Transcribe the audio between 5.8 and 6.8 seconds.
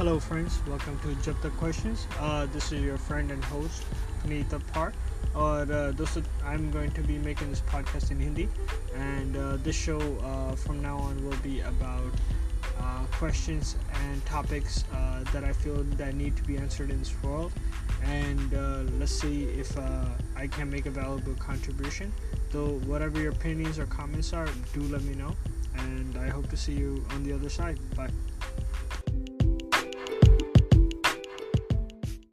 दोस्तों I'm